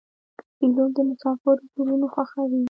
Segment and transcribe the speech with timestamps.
[0.57, 2.59] پیلوټ د مسافرو زړونه خوښوي.